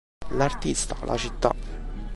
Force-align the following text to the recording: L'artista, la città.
L'artista, 0.31 0.95
la 1.05 1.15
città. 1.15 1.53